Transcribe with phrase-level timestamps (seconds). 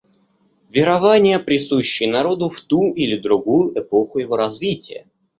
[0.71, 5.05] Верования, присущие народу в ту или другую эпоху его развития.